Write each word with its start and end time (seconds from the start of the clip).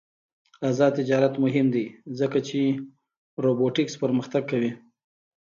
آزاد 0.69 0.91
تجارت 0.99 1.33
مهم 1.43 1.67
دی 1.75 1.85
ځکه 2.19 2.39
چې 2.47 2.59
روبوټکس 3.43 3.93
پرمختګ 4.03 4.43
کوي. 4.51 4.71